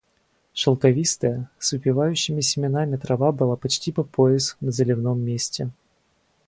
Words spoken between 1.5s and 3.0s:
с выспевающими семенами